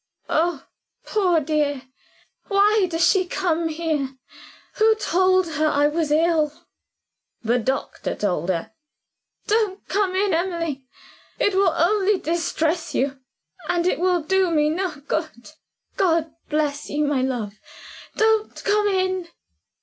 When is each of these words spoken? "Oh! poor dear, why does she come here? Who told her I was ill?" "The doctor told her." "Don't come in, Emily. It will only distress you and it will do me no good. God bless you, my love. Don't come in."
"Oh! 0.29 0.65
poor 1.05 1.39
dear, 1.41 1.83
why 2.47 2.87
does 2.89 3.07
she 3.07 3.23
come 3.23 3.67
here? 3.67 4.17
Who 4.77 4.95
told 4.95 5.45
her 5.49 5.67
I 5.67 5.85
was 5.89 6.09
ill?" 6.11 6.51
"The 7.43 7.59
doctor 7.59 8.15
told 8.15 8.49
her." 8.49 8.71
"Don't 9.45 9.87
come 9.87 10.15
in, 10.15 10.33
Emily. 10.33 10.87
It 11.37 11.53
will 11.53 11.75
only 11.77 12.17
distress 12.19 12.95
you 12.95 13.19
and 13.69 13.85
it 13.85 13.99
will 13.99 14.23
do 14.23 14.49
me 14.49 14.71
no 14.71 14.89
good. 15.01 15.51
God 15.97 16.33
bless 16.49 16.89
you, 16.89 17.05
my 17.05 17.21
love. 17.21 17.53
Don't 18.15 18.55
come 18.63 18.87
in." 18.87 19.27